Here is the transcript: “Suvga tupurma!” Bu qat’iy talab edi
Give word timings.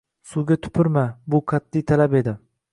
“Suvga 0.29 0.57
tupurma!” 0.63 1.05
Bu 1.35 1.43
qat’iy 1.53 1.87
talab 1.93 2.21
edi 2.25 2.39